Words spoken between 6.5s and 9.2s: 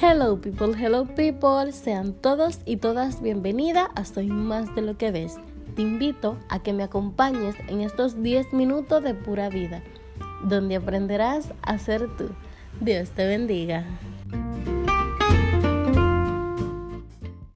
que me acompañes en estos 10 minutos de